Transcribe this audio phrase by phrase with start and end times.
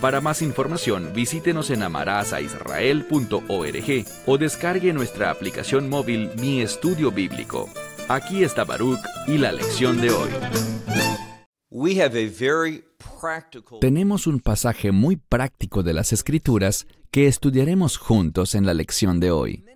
[0.00, 7.68] Para más información, visítenos en amarazaisrael.org o descargue nuestra aplicación móvil Mi Estudio Bíblico.
[8.08, 10.30] Aquí está Baruch y la lección de hoy.
[13.82, 19.32] Tenemos un pasaje muy práctico de las Escrituras que estudiaremos juntos en la lección de
[19.32, 19.66] hoy.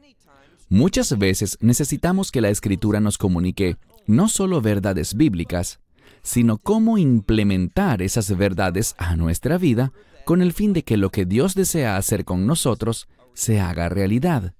[0.71, 5.81] Muchas veces necesitamos que la Escritura nos comunique no solo verdades bíblicas,
[6.23, 9.93] sino cómo implementar esas verdades a nuestra vida
[10.25, 14.55] con el fin de que lo que Dios desea hacer con nosotros se haga realidad.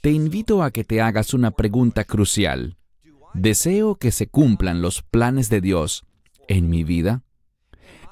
[0.00, 2.76] Te invito a que te hagas una pregunta crucial.
[3.34, 6.04] ¿Deseo que se cumplan los planes de Dios
[6.48, 7.22] en mi vida?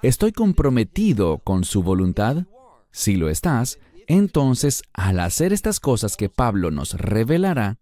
[0.02, 2.44] ¿Estoy comprometido con su voluntad?
[2.90, 7.78] Si lo estás, entonces al hacer estas cosas que Pablo nos revelará,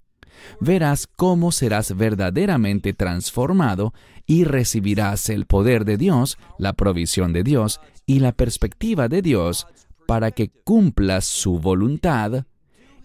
[0.61, 3.92] verás cómo serás verdaderamente transformado
[4.27, 9.67] y recibirás el poder de Dios, la provisión de Dios y la perspectiva de Dios
[10.06, 12.44] para que cumplas su voluntad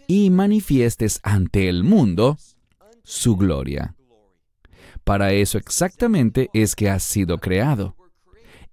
[0.08, 2.38] y manifiestes ante el mundo
[3.04, 3.96] su gloria.
[5.04, 7.96] Para eso exactamente es que has sido creado.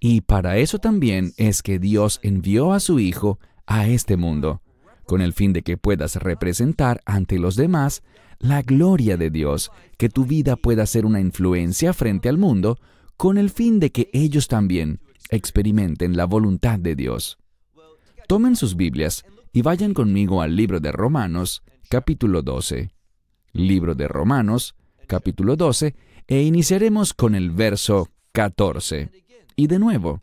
[0.01, 4.61] Y para eso también es que Dios envió a su Hijo a este mundo,
[5.07, 8.03] con el fin de que puedas representar ante los demás
[8.39, 12.79] la gloria de Dios, que tu vida pueda ser una influencia frente al mundo,
[13.17, 15.01] con el fin de que ellos también
[15.35, 17.39] experimenten la voluntad de Dios.
[18.27, 22.91] Tomen sus Biblias y vayan conmigo al libro de Romanos, capítulo 12.
[23.53, 24.75] Libro de Romanos,
[25.07, 25.95] capítulo 12,
[26.27, 29.11] e iniciaremos con el verso 14.
[29.57, 30.23] Y de nuevo,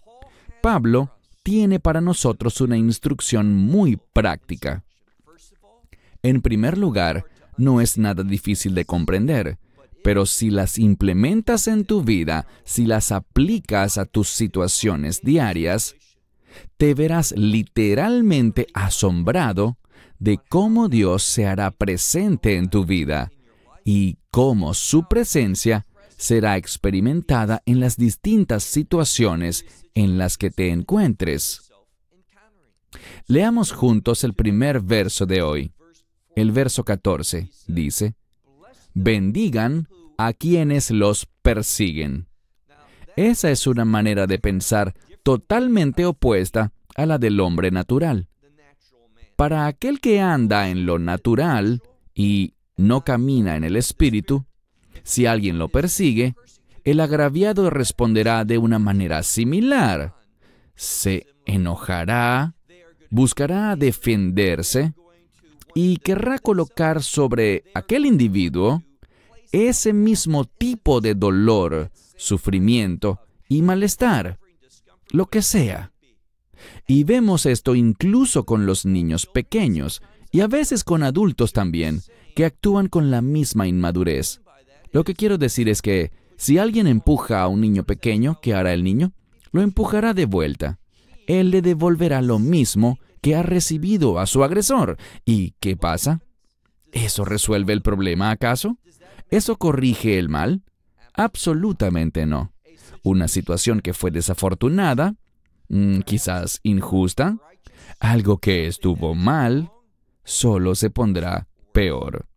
[0.61, 1.11] Pablo
[1.43, 4.83] tiene para nosotros una instrucción muy práctica.
[6.23, 7.25] En primer lugar,
[7.57, 9.57] no es nada difícil de comprender,
[10.03, 15.95] pero si las implementas en tu vida, si las aplicas a tus situaciones diarias,
[16.77, 19.77] te verás literalmente asombrado
[20.19, 23.31] de cómo Dios se hará presente en tu vida
[23.83, 25.85] y cómo su presencia
[26.17, 31.71] será experimentada en las distintas situaciones en las que te encuentres.
[33.27, 35.73] Leamos juntos el primer verso de hoy.
[36.35, 38.15] El verso 14 dice,
[38.93, 39.87] bendigan
[40.17, 42.27] a quienes los persiguen.
[43.15, 44.93] Esa es una manera de pensar
[45.23, 48.27] totalmente opuesta a la del hombre natural.
[49.35, 51.81] Para aquel que anda en lo natural
[52.13, 54.45] y no camina en el espíritu,
[55.03, 56.35] si alguien lo persigue,
[56.83, 60.15] el agraviado responderá de una manera similar.
[60.75, 62.55] Se enojará,
[63.09, 64.93] buscará defenderse
[65.75, 68.83] y querrá colocar sobre aquel individuo
[69.51, 74.39] ese mismo tipo de dolor, sufrimiento y malestar,
[75.11, 75.91] lo que sea.
[76.87, 82.01] Y vemos esto incluso con los niños pequeños y a veces con adultos también,
[82.35, 84.41] que actúan con la misma inmadurez.
[84.91, 88.73] Lo que quiero decir es que si alguien empuja a un niño pequeño, ¿qué hará
[88.73, 89.13] el niño?
[89.51, 90.79] Lo empujará de vuelta.
[91.27, 94.97] Él le devolverá lo mismo que ha recibido a su agresor.
[95.25, 96.21] ¿Y qué pasa?
[96.91, 98.77] ¿Eso resuelve el problema acaso?
[99.29, 100.63] ¿Eso corrige el mal?
[101.13, 102.53] Absolutamente no.
[103.03, 105.15] Una situación que fue desafortunada,
[105.69, 107.37] mm, quizás injusta,
[107.99, 109.71] algo que estuvo mal,
[110.23, 112.27] solo se pondrá peor.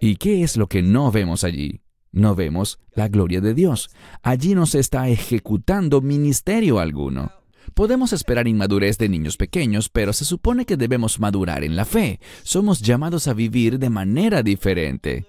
[0.00, 1.82] ¿Y qué es lo que no vemos allí?
[2.12, 3.90] No vemos la gloria de Dios.
[4.22, 7.32] Allí no se está ejecutando ministerio alguno.
[7.76, 12.20] Podemos esperar inmadurez de niños pequeños, pero se supone que debemos madurar en la fe.
[12.42, 15.26] Somos llamados a vivir de manera diferente.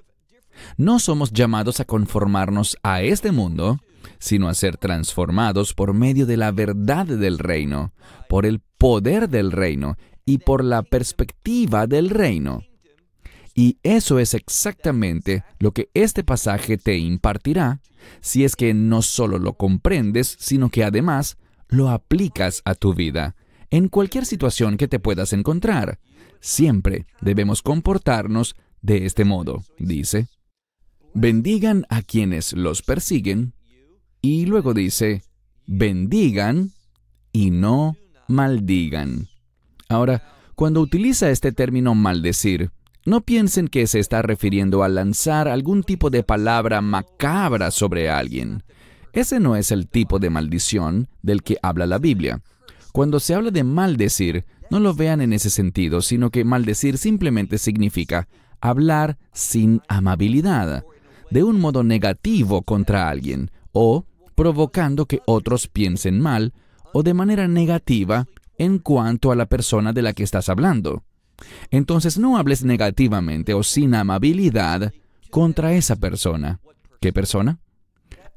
[0.77, 3.81] No somos llamados a conformarnos a este mundo,
[4.17, 7.91] sino a ser transformados por medio de la verdad del reino,
[8.29, 12.63] por el poder del reino y por la perspectiva del reino.
[13.55, 17.81] Y eso es exactamente lo que este pasaje te impartirá
[18.21, 21.37] si es que no solo lo comprendes, sino que además
[21.69, 23.35] lo aplicas a tu vida,
[23.69, 25.99] en cualquier situación que te puedas encontrar.
[26.39, 30.27] Siempre debemos comportarnos de este modo, dice.
[31.13, 33.53] Bendigan a quienes los persiguen.
[34.21, 35.23] Y luego dice,
[35.65, 36.71] bendigan
[37.31, 37.97] y no
[38.27, 39.27] maldigan.
[39.89, 40.23] Ahora,
[40.57, 42.71] Cuando utiliza este término maldecir,
[43.05, 48.63] no piensen que se está refiriendo a lanzar algún tipo de palabra macabra sobre alguien.
[49.13, 52.41] Ese no es el tipo de maldición del que habla la Biblia.
[52.91, 57.57] Cuando se habla de maldecir, no lo vean en ese sentido, sino que maldecir simplemente
[57.57, 58.27] significa
[58.61, 60.83] hablar sin amabilidad,
[61.29, 64.05] de un modo negativo contra alguien, o
[64.35, 66.53] provocando que otros piensen mal,
[66.93, 68.27] o de manera negativa
[68.57, 71.03] en cuanto a la persona de la que estás hablando.
[71.69, 74.93] Entonces no hables negativamente o sin amabilidad
[75.29, 76.59] contra esa persona.
[76.99, 77.59] ¿Qué persona?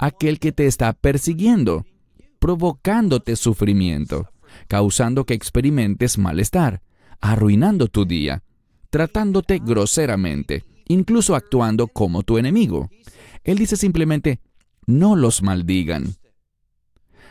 [0.02, 1.84] Aquel que te está persiguiendo,
[2.38, 4.30] provocándote sufrimiento,
[4.66, 6.80] causando que experimentes malestar,
[7.20, 8.42] arruinando tu día,
[8.88, 12.88] tratándote groseramente, incluso actuando como tu enemigo.
[13.44, 14.40] Él dice simplemente,
[14.86, 16.14] no los maldigan.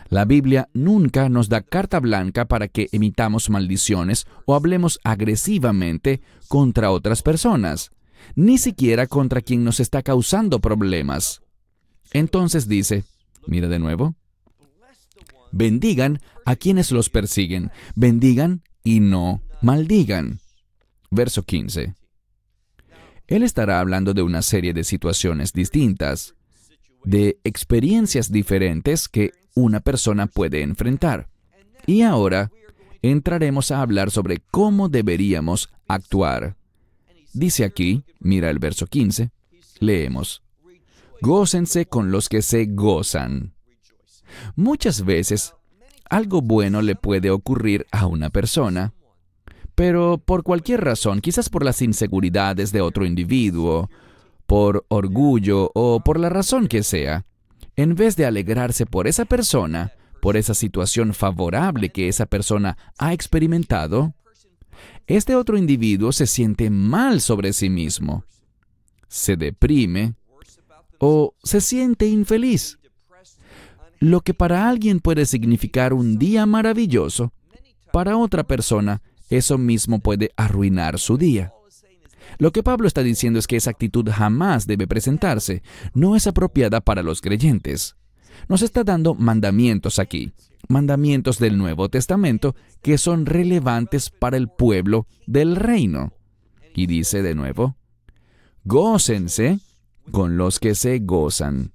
[0.09, 6.91] La Biblia nunca nos da carta blanca para que emitamos maldiciones o hablemos agresivamente contra
[6.91, 7.89] otras personas,
[8.35, 11.41] ni siquiera contra quien nos está causando problemas.
[12.11, 13.03] Entonces dice,
[13.45, 14.15] mira de nuevo,
[15.51, 20.39] bendigan a quienes los persiguen, bendigan y no maldigan.
[21.11, 21.95] Verso 15.
[23.27, 26.35] Él estará hablando de una serie de situaciones distintas,
[27.03, 31.29] de experiencias diferentes que una persona puede enfrentar.
[31.85, 32.51] Y ahora
[33.01, 36.55] entraremos a hablar sobre cómo deberíamos actuar.
[37.33, 39.29] Dice aquí, mira el verso 15,
[39.79, 40.41] leemos,
[41.21, 43.53] Gócense con los que se gozan.
[44.55, 45.53] Muchas veces,
[46.09, 48.93] algo bueno le puede ocurrir a una persona,
[49.75, 53.89] pero por cualquier razón, quizás por las inseguridades de otro individuo,
[54.45, 57.25] por orgullo o por la razón que sea,
[57.75, 63.13] en vez de alegrarse por esa persona, por esa situación favorable que esa persona ha
[63.13, 64.13] experimentado,
[65.07, 68.25] este otro individuo se siente mal sobre sí mismo,
[69.07, 70.15] se deprime
[70.99, 72.77] o se siente infeliz.
[73.99, 77.33] Lo que para alguien puede significar un día maravilloso,
[77.91, 81.53] para otra persona eso mismo puede arruinar su día.
[82.37, 85.63] Lo que Pablo está diciendo es que esa actitud jamás debe presentarse,
[85.93, 87.95] no es apropiada para los creyentes.
[88.47, 90.31] Nos está dando mandamientos aquí,
[90.67, 96.13] mandamientos del Nuevo Testamento que son relevantes para el pueblo del reino.
[96.73, 97.75] Y dice de nuevo,
[98.63, 99.59] gócense
[100.11, 101.73] con los que se gozan.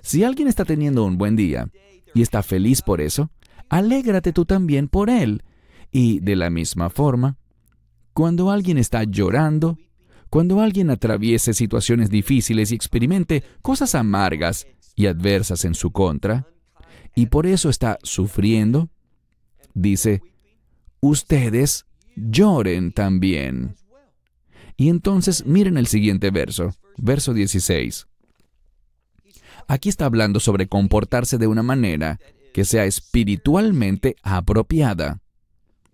[0.00, 1.68] Si alguien está teniendo un buen día
[2.14, 3.30] y está feliz por eso,
[3.68, 5.42] alégrate tú también por él.
[5.90, 7.36] Y de la misma forma,
[8.12, 9.78] cuando alguien está llorando,
[10.30, 16.46] cuando alguien atraviese situaciones difíciles y experimente cosas amargas y adversas en su contra,
[17.14, 18.88] y por eso está sufriendo,
[19.74, 20.22] dice,
[21.00, 21.86] ustedes
[22.16, 23.76] lloren también.
[24.76, 28.06] Y entonces miren el siguiente verso, verso 16.
[29.68, 32.18] Aquí está hablando sobre comportarse de una manera
[32.52, 35.20] que sea espiritualmente apropiada.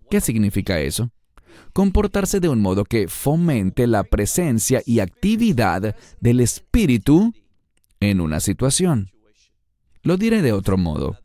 [0.09, 1.11] ¿Qué significa eso?
[1.73, 7.33] comportarse de un modo que fomente la presencia y actividad del Espíritu
[7.99, 9.11] en una situación.
[10.01, 11.17] Lo diré de otro modo.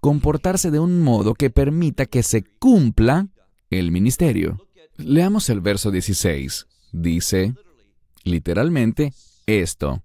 [0.00, 3.28] Comportarse de un modo que permita que se cumpla
[3.70, 4.66] el ministerio.
[4.96, 6.66] Leamos el verso 16.
[6.92, 7.54] Dice,
[8.24, 9.12] literalmente,
[9.46, 10.02] esto,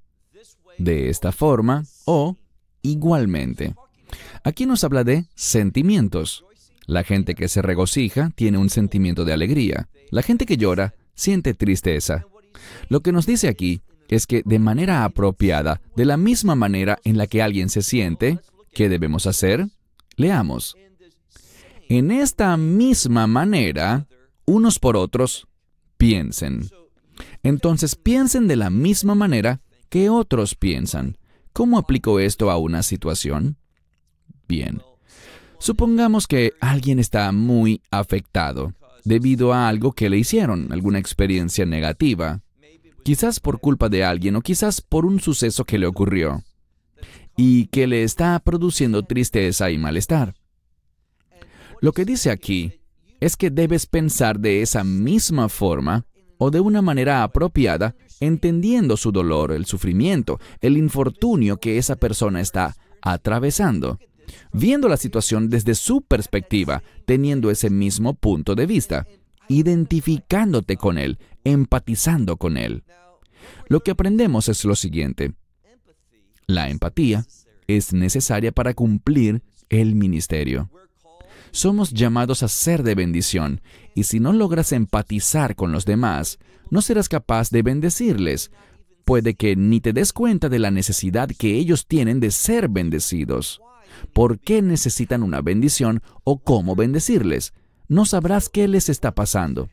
[0.78, 2.38] de esta forma o
[2.82, 3.76] igualmente.
[4.44, 6.46] Aquí nos habla de sentimientos.
[6.86, 9.88] La gente que se regocija tiene un sentimiento de alegría.
[10.12, 12.26] La gente que llora siente tristeza.
[12.90, 17.18] Lo que nos dice aquí es que de manera apropiada, de la misma manera en
[17.18, 18.40] la que alguien se siente,
[18.74, 19.68] ¿qué debemos hacer?
[20.16, 20.76] Leamos.
[21.90, 24.08] En esta misma manera,
[24.46, 25.48] unos por otros,
[25.98, 26.70] piensen.
[27.44, 31.18] Entonces piensen de la misma manera que otros piensan.
[31.52, 33.58] ¿Cómo aplico esto a una situación?
[34.48, 34.82] Bien.
[35.60, 38.74] Supongamos que alguien está muy afectado
[39.04, 42.42] debido a algo que le hicieron, alguna experiencia negativa,
[43.04, 46.44] quizás por culpa de alguien o quizás por un suceso que le ocurrió
[47.36, 50.36] y que le está produciendo tristeza y malestar.
[51.82, 52.82] Lo que dice aquí
[53.20, 56.06] es que debes pensar de esa misma forma
[56.44, 62.42] o de una manera apropiada, entendiendo su dolor, el sufrimiento, el infortunio que esa persona
[62.42, 63.98] está atravesando
[64.52, 69.08] viendo la situación desde su perspectiva, teniendo ese mismo punto de vista,
[69.48, 72.84] identificándote con él, empatizando con él.
[73.68, 75.34] Lo que aprendemos es lo siguiente.
[76.48, 77.26] La empatía
[77.68, 80.70] es necesaria para cumplir el ministerio.
[81.54, 83.62] Somos llamados a ser de bendición,
[83.94, 86.40] y si no logras empatizar con los demás,
[86.72, 88.50] no serás capaz de bendecirles.
[89.06, 93.62] Puede que ni te des cuenta de la necesidad que ellos tienen de ser bendecidos.
[94.14, 97.54] ¿Por qué necesitan una bendición o cómo bendecirles?
[97.88, 99.70] No sabrás qué les está pasando.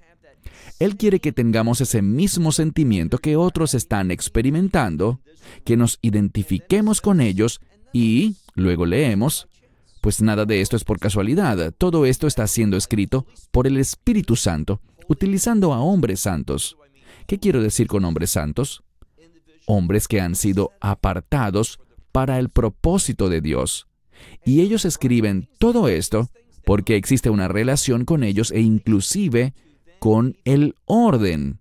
[0.80, 5.22] Él quiere que tengamos ese mismo sentimiento que otros están experimentando,
[5.64, 9.48] que nos identifiquemos con ellos y, luego leemos,
[10.00, 14.36] pues nada de esto es por casualidad, todo esto está siendo escrito por el Espíritu
[14.36, 16.76] Santo, utilizando a hombres santos.
[17.26, 18.82] ¿Qué quiero decir con hombres santos?
[19.66, 21.78] Hombres que han sido apartados
[22.12, 23.86] para el propósito de Dios.
[24.44, 26.30] Y ellos escriben todo esto
[26.64, 29.54] porque existe una relación con ellos e inclusive
[29.98, 31.60] con el orden.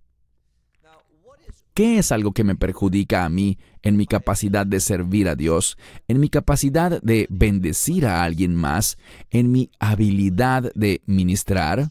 [1.80, 5.78] ¿Qué es algo que me perjudica a mí en mi capacidad de servir a Dios,
[6.08, 8.98] en mi capacidad de bendecir a alguien más,
[9.30, 11.90] en mi habilidad de ministrar?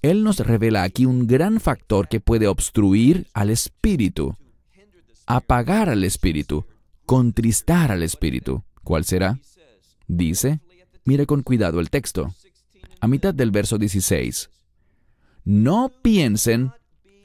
[0.00, 4.38] Él nos revela aquí un gran factor que puede obstruir al Espíritu,
[5.26, 6.64] apagar al Espíritu,
[7.04, 8.64] contristar al Espíritu.
[8.82, 9.38] ¿Cuál será?
[10.06, 10.60] Dice,
[11.04, 12.34] mire con cuidado el texto,
[13.00, 14.48] a mitad del verso 16.
[15.44, 16.72] No piensen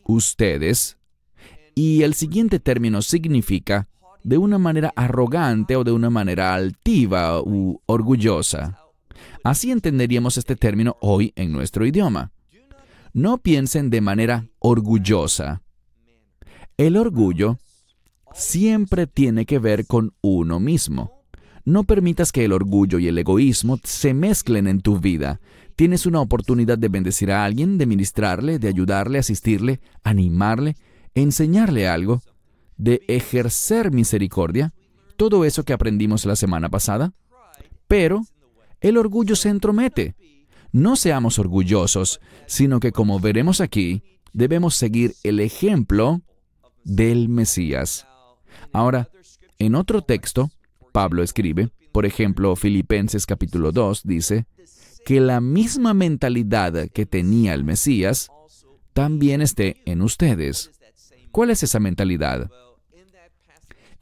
[0.03, 0.97] ustedes,
[1.77, 3.87] y el siguiente término significa
[4.23, 8.79] de una manera arrogante o de una manera altiva u orgullosa.
[9.43, 12.31] Así entenderíamos este término hoy en nuestro idioma.
[13.13, 15.61] No piensen de manera orgullosa.
[16.77, 17.59] El orgullo
[18.33, 21.21] siempre tiene que ver con uno mismo.
[21.63, 25.41] No permitas que el orgullo y el egoísmo se mezclen en tu vida.
[25.75, 30.75] Tienes una oportunidad de bendecir a alguien, de ministrarle, de ayudarle, asistirle, animarle,
[31.21, 32.21] enseñarle algo,
[32.77, 34.73] de ejercer misericordia,
[35.15, 37.13] todo eso que aprendimos la semana pasada.
[37.87, 38.21] Pero
[38.81, 40.15] el orgullo se entromete.
[40.71, 46.21] No seamos orgullosos, sino que como veremos aquí, debemos seguir el ejemplo
[46.83, 48.07] del Mesías.
[48.71, 49.09] Ahora,
[49.57, 50.51] en otro texto,
[50.91, 54.45] Pablo escribe, por ejemplo, Filipenses capítulo 2 dice,
[55.05, 58.29] que la misma mentalidad que tenía el Mesías
[58.93, 60.76] también esté en ustedes.
[61.31, 62.49] ¿Cuál es esa mentalidad?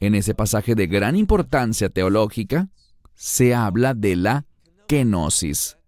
[0.00, 2.68] En ese pasaje de gran importancia teológica
[3.14, 4.44] se habla de la
[4.86, 5.78] kenosis.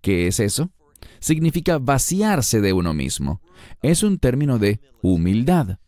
[0.00, 0.70] ¿Qué es eso?
[1.18, 3.40] Significa vaciarse de uno mismo.
[3.82, 5.78] Es un término de humildad.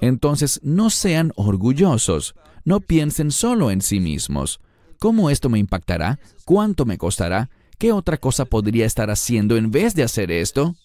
[0.00, 4.60] Entonces, no sean orgullosos, no piensen solo en sí mismos.
[4.98, 6.20] ¿Cómo esto me impactará?
[6.44, 7.50] ¿Cuánto me costará?
[7.78, 10.76] ¿Qué otra cosa podría estar haciendo en vez de hacer esto?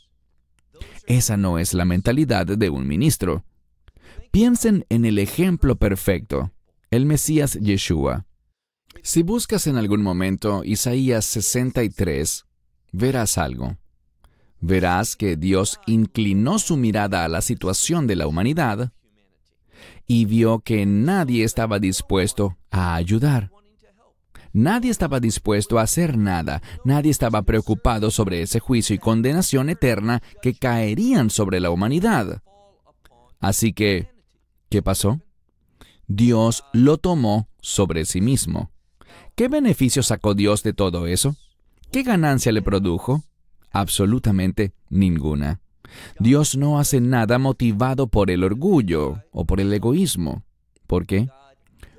[1.08, 3.44] Esa no es la mentalidad de un ministro.
[4.32, 6.51] Piensen en el ejemplo perfecto,
[6.91, 8.25] el Mesías Yeshua.
[9.03, 12.46] Si buscas en algún momento Isaías 63,
[12.91, 13.77] verás algo.
[14.62, 18.94] Verás que Dios inclinó su mirada a la situación de la humanidad
[20.08, 23.55] y vio que nadie estaba dispuesto a ayudar.
[24.56, 30.24] Nadie estaba dispuesto a hacer nada, nadie estaba preocupado sobre ese juicio y condenación eterna
[30.42, 32.42] que caerían sobre la humanidad.
[33.42, 34.08] Así que,
[34.70, 35.20] ¿qué pasó?
[36.08, 38.72] Dios lo tomó sobre sí mismo.
[39.36, 41.36] ¿Qué beneficio sacó Dios de todo eso?
[41.92, 43.26] ¿Qué ganancia le produjo?
[43.72, 45.60] Absolutamente ninguna.
[46.18, 50.46] Dios no hace nada motivado por el orgullo o por el egoísmo.
[50.88, 51.28] ¿Por qué?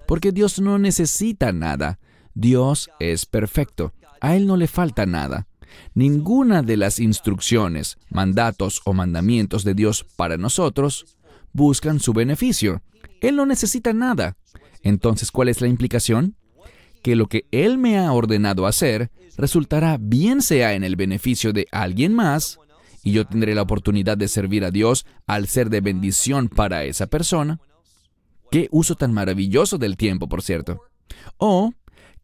[0.08, 1.98] Porque Dios no necesita nada.
[2.36, 3.94] Dios es perfecto.
[4.20, 5.48] A Él no le falta nada.
[5.94, 11.16] Ninguna de las instrucciones, mandatos o mandamientos de Dios para nosotros
[11.54, 12.82] buscan su beneficio.
[13.22, 14.36] Él no necesita nada.
[14.82, 16.36] Entonces, ¿cuál es la implicación?
[17.02, 21.66] Que lo que Él me ha ordenado hacer resultará bien sea en el beneficio de
[21.72, 22.58] alguien más
[23.02, 27.06] y yo tendré la oportunidad de servir a Dios al ser de bendición para esa
[27.06, 27.60] persona.
[28.50, 30.82] Qué uso tan maravilloso del tiempo, por cierto.
[31.38, 31.72] O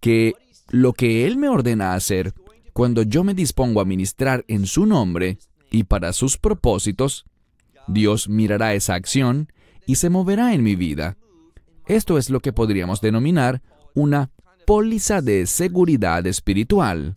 [0.02, 0.34] que
[0.68, 2.34] lo que Él me ordena hacer,
[2.72, 5.38] cuando yo me dispongo a ministrar en su nombre
[5.70, 7.24] y para sus propósitos,
[7.86, 9.50] Dios mirará esa acción
[9.86, 11.16] y se moverá en mi vida.
[11.86, 13.62] Esto es lo que podríamos denominar
[13.94, 14.30] una
[14.66, 17.14] póliza de seguridad espiritual.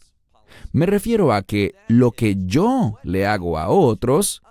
[0.72, 4.44] Me refiero a que lo que yo le hago a otros,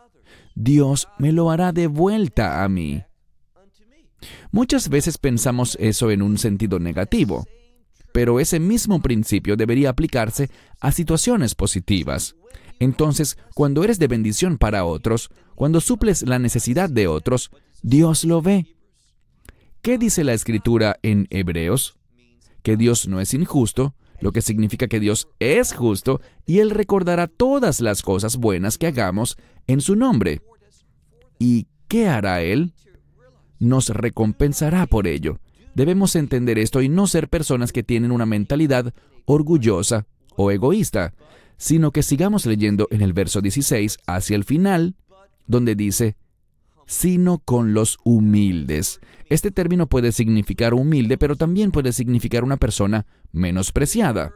[0.56, 3.04] Dios me lo hará de vuelta a mí.
[4.50, 7.46] Muchas veces pensamos eso en un sentido negativo,
[8.14, 10.48] pero ese mismo principio debería aplicarse
[10.80, 12.36] a situaciones positivas.
[12.78, 17.50] Entonces, cuando eres de bendición para otros, cuando suples la necesidad de otros,
[17.82, 18.76] Dios lo ve.
[19.82, 21.98] ¿Qué dice la escritura en Hebreos?
[22.62, 27.26] Que Dios no es injusto lo que significa que Dios es justo y Él recordará
[27.26, 30.40] todas las cosas buenas que hagamos en su nombre.
[31.40, 32.74] ¿Y qué hará Él?
[33.58, 35.40] Nos recompensará por ello.
[35.74, 41.14] Debemos entender esto y no ser personas que tienen una mentalidad orgullosa o egoísta,
[41.56, 44.94] sino que sigamos leyendo en el verso 16 hacia el final,
[45.46, 46.16] donde dice,
[46.86, 49.00] sino con los humildes.
[49.28, 54.32] Este término puede significar humilde, pero también puede significar una persona menospreciada.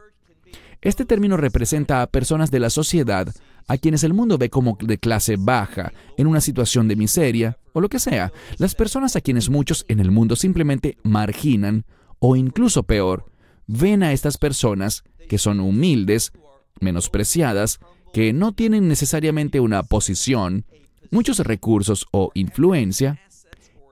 [0.81, 3.33] Este término representa a personas de la sociedad
[3.67, 7.81] a quienes el mundo ve como de clase baja, en una situación de miseria o
[7.81, 8.31] lo que sea.
[8.57, 11.85] Las personas a quienes muchos en el mundo simplemente marginan
[12.19, 13.25] o incluso peor,
[13.67, 16.31] ven a estas personas que son humildes,
[16.79, 17.79] menospreciadas,
[18.13, 20.65] que no tienen necesariamente una posición,
[21.11, 23.19] muchos recursos o influencia.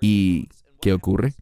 [0.02, 0.48] ¿Y
[0.82, 1.36] qué ocurre?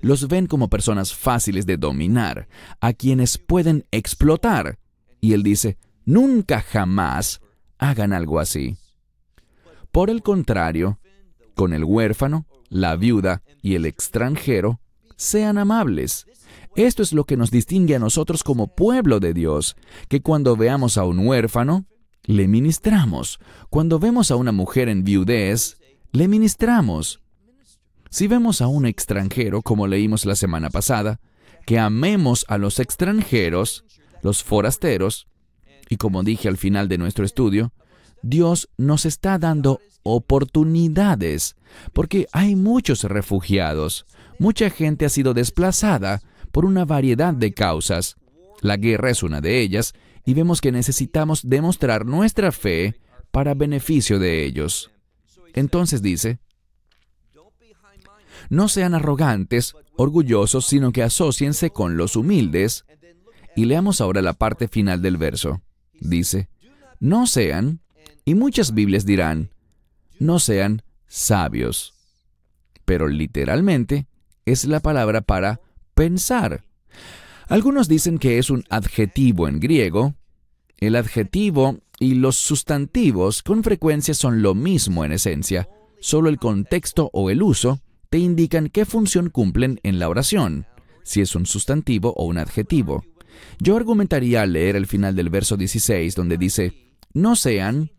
[0.00, 2.48] Los ven como personas fáciles de dominar,
[2.80, 4.78] a quienes pueden explotar.
[5.20, 7.40] Y él dice, nunca jamás
[7.78, 8.76] hagan algo así.
[9.92, 10.98] Por el contrario,
[11.54, 14.80] con el huérfano, la viuda y el extranjero,
[15.16, 16.26] sean amables.
[16.76, 19.76] Esto es lo que nos distingue a nosotros como pueblo de Dios,
[20.08, 21.86] que cuando veamos a un huérfano,
[22.24, 23.40] le ministramos.
[23.68, 25.78] Cuando vemos a una mujer en viudez,
[26.12, 27.20] le ministramos.
[28.10, 31.20] Si vemos a un extranjero, como leímos la semana pasada,
[31.64, 33.84] que amemos a los extranjeros,
[34.22, 35.28] los forasteros,
[35.88, 37.72] y como dije al final de nuestro estudio,
[38.22, 41.54] Dios nos está dando oportunidades,
[41.92, 44.06] porque hay muchos refugiados,
[44.40, 48.16] mucha gente ha sido desplazada por una variedad de causas.
[48.60, 52.96] La guerra es una de ellas, y vemos que necesitamos demostrar nuestra fe
[53.30, 54.90] para beneficio de ellos.
[55.54, 56.40] Entonces dice,
[58.48, 62.84] no sean arrogantes, orgullosos, sino que asociense con los humildes.
[63.56, 65.60] Y leamos ahora la parte final del verso.
[66.00, 66.48] Dice,
[66.98, 67.80] no sean,
[68.24, 69.50] y muchas Biblias dirán,
[70.18, 71.94] no sean sabios.
[72.84, 74.06] Pero literalmente
[74.44, 75.60] es la palabra para
[75.94, 76.64] pensar.
[77.48, 80.14] Algunos dicen que es un adjetivo en griego.
[80.78, 85.68] El adjetivo y los sustantivos con frecuencia son lo mismo en esencia,
[86.00, 90.66] solo el contexto o el uso te indican qué función cumplen en la oración,
[91.02, 93.04] si es un sustantivo o un adjetivo.
[93.58, 97.92] Yo argumentaría al leer el final del verso 16 donde dice, no sean,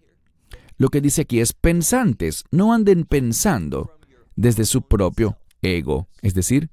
[0.78, 3.98] lo que dice aquí es pensantes, no anden pensando
[4.36, 6.70] desde su propio ego, es decir,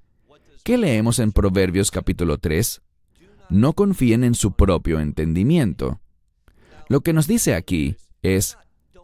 [0.69, 2.83] ¿Qué leemos en Proverbios capítulo 3?
[3.49, 6.03] No confíen en su propio entendimiento.
[6.91, 8.59] Lo que nos dice aquí es,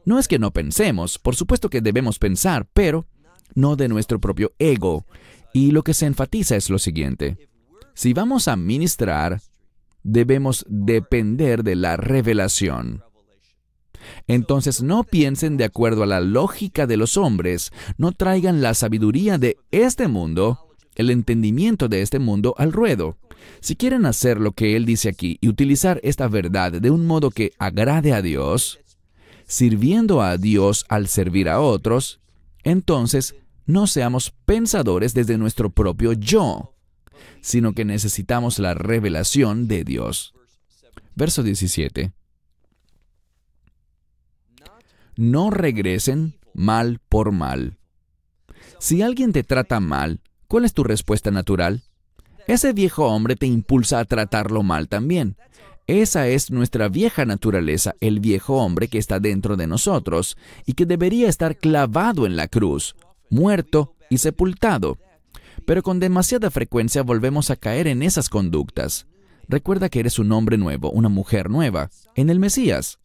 [0.05, 3.07] no es que no pensemos, por supuesto que debemos pensar, pero
[3.55, 5.07] no de nuestro propio ego.
[5.53, 7.49] Y lo que se enfatiza es lo siguiente.
[7.95, 9.40] Si vamos a ministrar,
[10.03, 13.03] debemos depender de la revelación.
[14.27, 19.38] Entonces no piensen de acuerdo a la lógica de los hombres, no traigan la sabiduría
[19.38, 23.17] de este mundo, el entendimiento de este mundo al ruedo.
[23.61, 27.31] Si quieren hacer lo que él dice aquí y utilizar esta verdad de un modo
[27.31, 28.81] que agrade a Dios,
[29.47, 32.21] sirviendo a Dios al servir a otros,
[32.62, 33.35] entonces
[33.66, 36.74] no seamos pensadores desde nuestro propio yo,
[37.40, 40.35] sino que necesitamos la revelación de Dios.
[41.14, 42.12] Verso 17.
[45.16, 47.79] No regresen mal por mal.
[48.79, 50.20] Si alguien te trata mal,
[50.55, 51.83] ¿Cuál es tu respuesta natural?
[52.46, 55.37] Ese viejo hombre te impulsa a tratarlo mal también.
[55.88, 60.87] Esa es nuestra vieja naturaleza, el viejo hombre que está dentro de nosotros y que
[60.87, 62.94] debería estar clavado en la cruz,
[63.35, 64.99] muerto y sepultado.
[65.66, 69.07] Pero con demasiada frecuencia volvemos a caer en esas conductas.
[69.49, 72.99] Recuerda que eres un hombre nuevo, una mujer nueva, en el Mesías.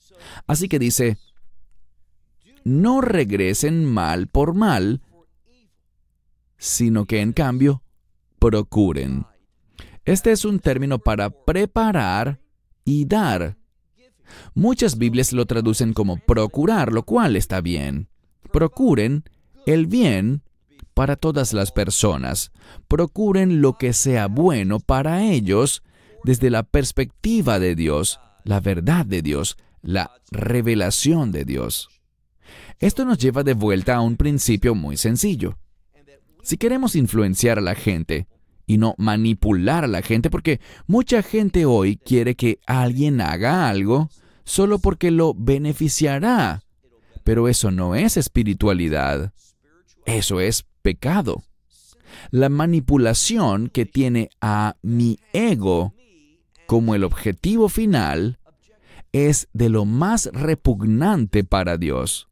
[0.45, 1.17] Así que dice,
[2.63, 5.01] no regresen mal por mal,
[6.57, 7.81] sino que en cambio
[8.37, 9.25] procuren.
[10.05, 12.39] Este es un término para preparar
[12.85, 13.57] y dar.
[14.53, 18.09] Muchas Biblias lo traducen como procurar, lo cual está bien.
[18.51, 19.23] Procuren
[19.73, 20.43] el bien
[20.93, 22.51] para todas las personas.
[22.87, 25.83] Procuren lo que sea bueno para ellos
[26.23, 31.89] desde la perspectiva de Dios, la verdad de Dios, la revelación de Dios.
[32.79, 35.57] Esto nos lleva de vuelta a un principio muy sencillo.
[36.43, 38.27] Si queremos influenciar a la gente
[38.65, 44.09] y no manipular a la gente, porque mucha gente hoy quiere que alguien haga algo
[44.45, 46.63] solo porque lo beneficiará,
[47.23, 49.31] pero eso no es espiritualidad,
[50.15, 51.43] eso es pecado.
[52.31, 55.93] La manipulación que tiene a mi ego
[56.69, 58.37] como el objetivo final,
[59.11, 62.27] es de lo más repugnante para Dios.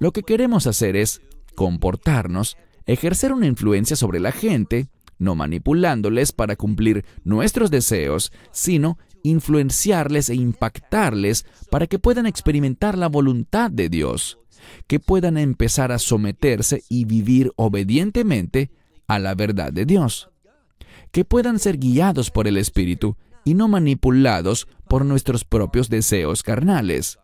[0.00, 1.22] Lo que queremos hacer es
[1.54, 10.28] comportarnos, ejercer una influencia sobre la gente, no manipulándoles para cumplir nuestros deseos, sino influenciarles
[10.28, 14.40] e impactarles para que puedan experimentar la voluntad de Dios,
[14.86, 18.70] que puedan empezar a someterse y vivir obedientemente
[19.06, 20.30] a la verdad de Dios,
[21.10, 27.18] que puedan ser guiados por el Espíritu y no manipulados por nuestros propios deseos carnales,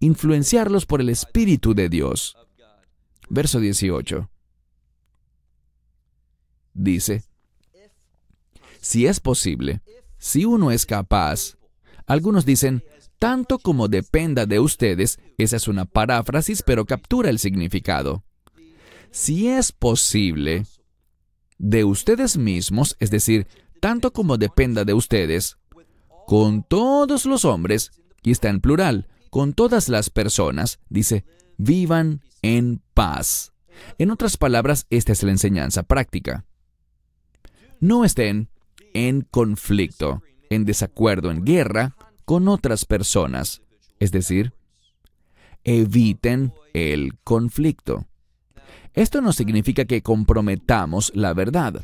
[0.00, 2.36] influenciarlos por el Espíritu de Dios.
[3.28, 4.28] Verso 18.
[6.74, 7.22] Dice,
[8.80, 9.80] si es posible,
[10.18, 11.56] si uno es capaz,
[12.06, 12.84] algunos dicen,
[13.18, 18.24] tanto como dependa de ustedes, esa es una paráfrasis, pero captura el significado.
[19.10, 20.66] Si es posible,
[21.58, 23.46] de ustedes mismos, es decir,
[23.80, 25.56] tanto como dependa de ustedes,
[26.26, 31.24] con todos los hombres, y está en plural, con todas las personas, dice,
[31.56, 33.52] vivan en paz.
[33.98, 36.44] En otras palabras, esta es la enseñanza práctica.
[37.80, 38.48] No estén
[38.94, 43.62] en conflicto, en desacuerdo, en guerra con otras personas.
[43.98, 44.52] Es decir,
[45.64, 48.06] eviten el conflicto.
[48.92, 51.82] Esto no significa que comprometamos la verdad.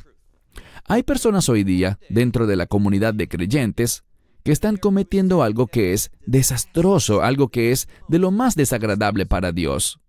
[0.87, 4.05] Hay personas hoy día, dentro de la comunidad de creyentes,
[4.43, 9.53] que están cometiendo algo que es desastroso, algo que es de lo más desagradable para
[9.53, 10.01] Dios.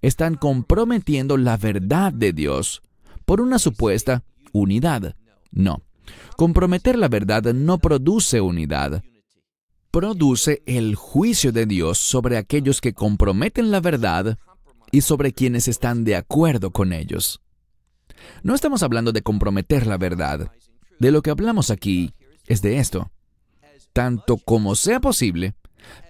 [0.00, 2.82] Están comprometiendo la verdad de Dios
[3.24, 5.16] por una supuesta unidad.
[5.50, 5.82] No.
[6.36, 9.02] Comprometer la verdad no produce unidad.
[9.94, 14.40] Produce el juicio de Dios sobre aquellos que comprometen la verdad
[14.90, 17.40] y sobre quienes están de acuerdo con ellos.
[18.42, 20.50] No estamos hablando de comprometer la verdad.
[20.98, 22.12] De lo que hablamos aquí
[22.48, 23.12] es de esto.
[23.92, 25.54] Tanto como sea posible,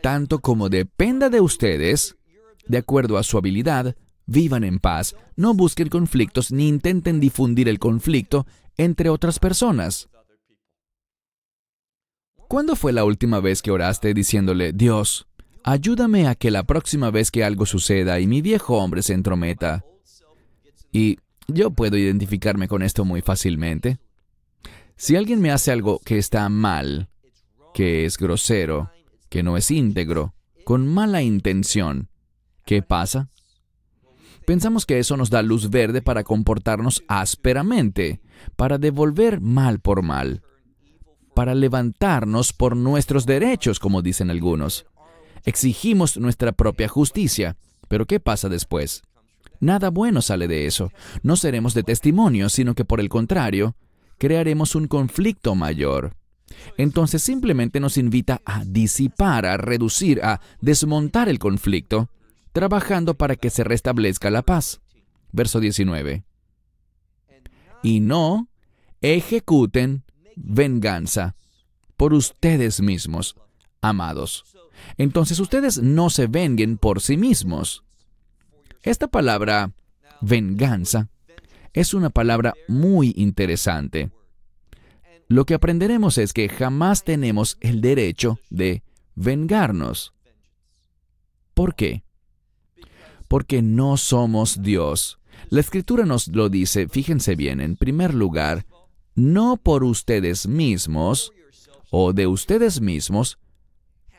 [0.02, 2.16] tanto como dependa de ustedes,
[2.66, 7.78] de acuerdo a su habilidad, vivan en paz, no busquen conflictos ni intenten difundir el
[7.78, 8.46] conflicto
[8.78, 10.08] entre otras personas.
[12.48, 15.26] ¿Cuándo fue la última vez que oraste diciéndole, Dios,
[15.64, 19.84] ayúdame a que la próxima vez que algo suceda y mi viejo hombre se entrometa?
[20.92, 23.98] Y yo puedo identificarme con esto muy fácilmente.
[24.96, 27.08] Si alguien me hace algo que está mal,
[27.72, 28.90] que es grosero,
[29.28, 32.08] que no es íntegro, con mala intención,
[32.64, 33.30] ¿qué pasa?
[34.46, 38.20] Pensamos que eso nos da luz verde para comportarnos ásperamente,
[38.56, 40.42] para devolver mal por mal,
[41.34, 44.86] para levantarnos por nuestros derechos, como dicen algunos.
[45.44, 47.56] Exigimos nuestra propia justicia,
[47.88, 49.02] pero ¿qué pasa después?
[49.60, 50.90] Nada bueno sale de eso.
[51.22, 53.76] No seremos de testimonio, sino que por el contrario,
[54.18, 56.14] crearemos un conflicto mayor.
[56.76, 62.10] Entonces simplemente nos invita a disipar, a reducir, a desmontar el conflicto
[62.52, 64.80] trabajando para que se restablezca la paz.
[65.32, 66.24] Verso 19.
[67.82, 68.48] Y no
[69.00, 70.03] ejecuten
[70.36, 71.36] venganza
[71.96, 73.36] por ustedes mismos,
[73.80, 74.44] amados.
[74.96, 77.84] Entonces ustedes no se venguen por sí mismos.
[78.82, 79.72] Esta palabra
[80.20, 81.08] venganza
[81.72, 84.10] es una palabra muy interesante.
[85.28, 88.82] Lo que aprenderemos es que jamás tenemos el derecho de
[89.14, 90.12] vengarnos.
[91.54, 92.04] ¿Por qué?
[93.34, 95.18] porque no somos Dios.
[95.50, 98.64] La escritura nos lo dice, fíjense bien, en primer lugar,
[99.14, 101.32] no por ustedes mismos
[101.90, 103.38] o de ustedes mismos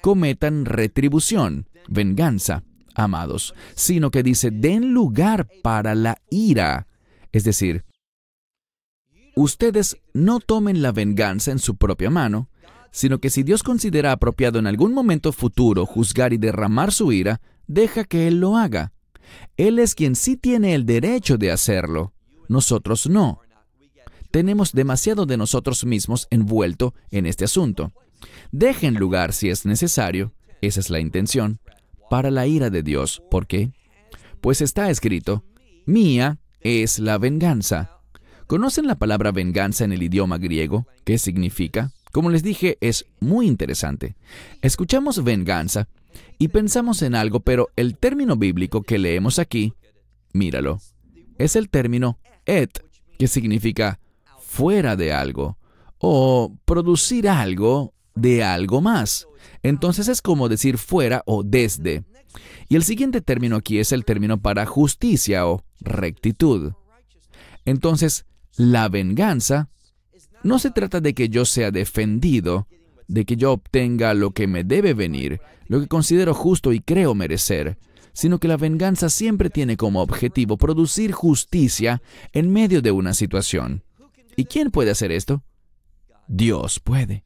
[0.01, 6.87] cometan retribución, venganza, amados, sino que dice, den lugar para la ira.
[7.31, 7.83] Es decir,
[9.35, 12.49] ustedes no tomen la venganza en su propia mano,
[12.91, 17.41] sino que si Dios considera apropiado en algún momento futuro juzgar y derramar su ira,
[17.67, 18.93] deja que Él lo haga.
[19.57, 22.13] Él es quien sí tiene el derecho de hacerlo,
[22.47, 23.41] nosotros no.
[24.35, 27.93] Tenemos demasiado de nosotros mismos envuelto en este asunto.
[28.51, 31.61] Dejen lugar, si es necesario, esa es la intención,
[32.09, 33.23] para la ira de Dios.
[33.31, 33.71] ¿Por qué?
[34.41, 35.45] Pues está escrito,
[35.85, 38.01] mía es la venganza.
[38.45, 40.85] ¿Conocen la palabra venganza en el idioma griego?
[41.05, 41.93] ¿Qué significa?
[42.11, 44.17] Como les dije, es muy interesante.
[44.61, 45.87] Escuchamos venganza
[46.37, 49.75] y pensamos en algo, pero el término bíblico que leemos aquí,
[50.33, 50.81] míralo,
[51.37, 52.83] es el término et,
[53.17, 54.01] que significa
[54.55, 55.57] fuera de algo,
[55.97, 59.27] o producir algo de algo más.
[59.63, 62.05] Entonces es como decir fuera o desde.
[62.69, 66.71] Y el siguiente término aquí es el término para justicia o rectitud.
[67.65, 69.69] Entonces, la venganza
[70.43, 72.67] No se trata de que yo sea defendido,
[73.07, 77.15] de que yo obtenga lo que me debe venir, lo que considero justo y creo
[77.15, 77.79] merecer,
[78.13, 83.83] sino que la venganza siempre tiene como objetivo producir justicia en medio de una situación.
[84.35, 85.43] ¿Y quién puede hacer esto?
[86.27, 87.23] Dios puede.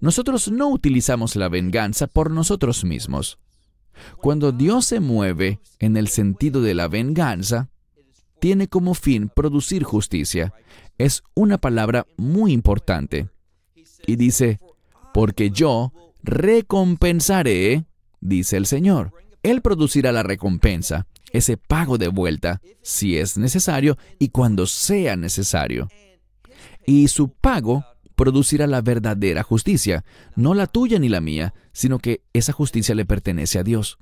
[0.00, 3.38] Nosotros no utilizamos la venganza por nosotros mismos.
[4.18, 7.70] Cuando Dios se mueve en el sentido de la venganza,
[8.40, 10.52] tiene como fin producir justicia.
[10.98, 13.28] Es una palabra muy importante.
[14.06, 14.58] Y dice,
[15.14, 17.84] porque yo recompensaré,
[18.20, 19.12] dice el Señor.
[19.42, 25.88] Él producirá la recompensa, ese pago de vuelta, si es necesario y cuando sea necesario.
[26.86, 30.04] Y su pago producirá la verdadera justicia,
[30.36, 33.98] no la tuya ni la mía, sino que esa justicia le pertenece a Dios.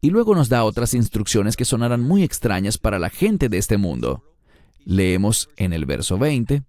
[0.00, 3.78] Y luego nos da otras instrucciones que sonarán muy extrañas para la gente de este
[3.78, 4.22] mundo.
[4.84, 6.62] Leemos en el verso 20.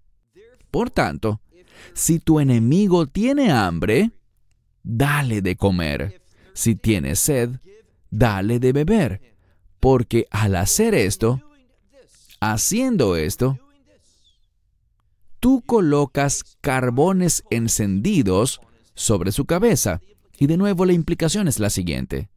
[0.71, 1.41] Por tanto,
[1.93, 4.11] si tu enemigo tiene hambre,
[4.83, 6.21] dale de comer.
[6.53, 7.57] Si tiene sed,
[8.09, 9.35] dale de beber.
[9.79, 11.41] Porque al hacer esto,
[12.39, 13.59] haciendo esto,
[15.45, 18.61] tú colocas carbones encendidos
[18.95, 20.01] sobre su cabeza.
[20.39, 22.31] Y de nuevo la implicación es la siguiente.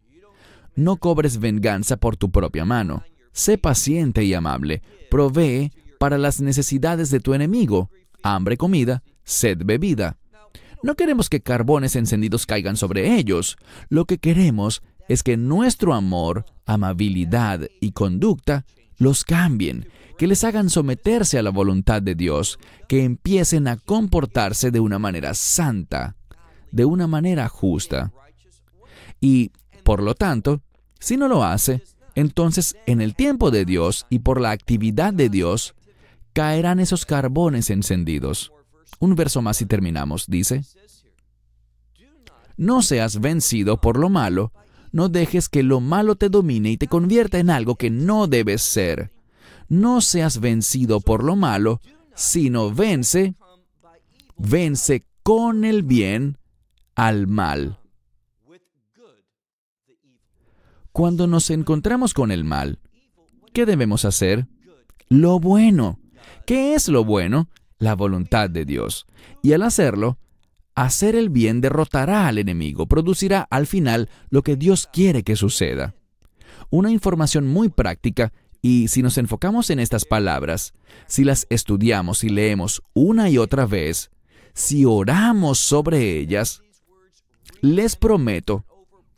[0.75, 3.05] No cobres venganza por tu propia mano.
[3.33, 4.83] Sé paciente y amable.
[5.11, 7.89] Provee para las necesidades de tu enemigo.
[8.23, 10.19] Hambre comida, sed bebida.
[10.83, 13.57] No queremos que carbones encendidos caigan sobre ellos.
[13.89, 18.67] Lo que queremos es que nuestro amor, amabilidad y conducta
[18.99, 24.73] los cambien, que les hagan someterse a la voluntad de Dios, que empiecen a comportarse
[24.73, 26.17] de una manera santa,
[26.73, 28.13] de una manera justa.
[29.21, 29.53] Y,
[29.85, 30.61] por lo tanto,
[30.99, 31.85] si no lo hace,
[32.17, 35.77] entonces en el tiempo de Dios y por la actividad de Dios,
[36.33, 38.53] caerán esos carbones encendidos.
[38.99, 40.65] Un verso más y terminamos, dice,
[42.57, 44.53] No seas vencido por lo malo,
[44.91, 48.63] no dejes que lo malo te domine y te convierta en algo que no debes
[48.63, 49.13] ser.
[49.69, 51.81] No seas vencido por lo malo,
[52.15, 53.35] sino vence,
[54.37, 56.39] vence con el bien
[56.95, 57.79] al mal.
[60.93, 62.81] Cuando nos encontramos con el mal,
[63.53, 64.49] ¿qué debemos hacer?
[65.09, 66.01] Lo bueno.
[66.47, 67.49] ¿Qué es lo bueno?
[67.79, 69.07] La voluntad de Dios.
[69.43, 70.19] Y al hacerlo,
[70.75, 75.95] hacer el bien derrotará al enemigo, producirá al final lo que Dios quiere que suceda.
[76.71, 80.73] Una información muy práctica y si nos enfocamos en estas palabras,
[81.07, 84.11] si las estudiamos y leemos una y otra vez,
[84.55, 86.63] si oramos sobre ellas,
[87.61, 88.65] les prometo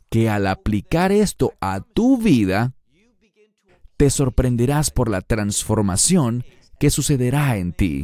[0.09, 2.73] que al aplicar esto a tu vida,
[3.97, 6.43] te sorprenderás por la transformación
[6.79, 8.03] que sucederá en ti.